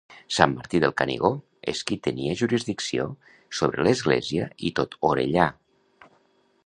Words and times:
Sant 0.35 0.53
Martí 0.59 0.79
del 0.83 0.93
Canigó 1.01 1.29
és 1.73 1.83
qui 1.89 1.97
tenia 2.07 2.37
jurisdicció 2.39 3.05
sobre 3.61 3.87
l'església 3.89 4.49
i 4.71 4.73
tot 4.81 4.99
Orellà. 5.11 5.47